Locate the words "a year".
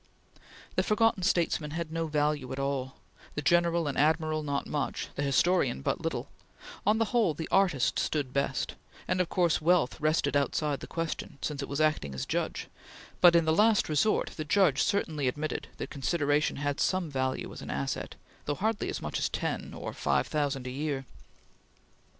20.65-21.05